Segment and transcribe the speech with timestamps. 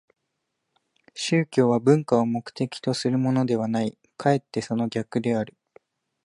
[1.13, 5.55] 宗教は文化を目的とするものではない、かえってその逆である。